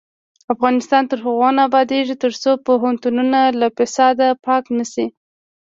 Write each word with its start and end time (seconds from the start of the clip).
افغانستان 0.53 1.03
تر 1.11 1.17
هغو 1.25 1.49
نه 1.55 1.61
ابادیږي، 1.69 2.15
ترڅو 2.23 2.51
پوهنتونونه 2.67 3.39
له 3.59 3.67
فساده 3.77 4.27
پاک 4.45 4.63
نشي. 4.77 5.05